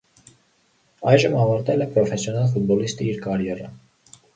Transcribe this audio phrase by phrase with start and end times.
[1.11, 3.83] Այժմ ավարտել է պրոֆեսիոնալ ֆուտբոլիստի իր կարիերան։